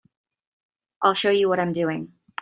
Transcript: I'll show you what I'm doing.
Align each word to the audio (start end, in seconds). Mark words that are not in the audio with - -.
I'll 1.03 1.13
show 1.13 1.29
you 1.29 1.47
what 1.47 1.59
I'm 1.59 1.73
doing. 1.73 2.11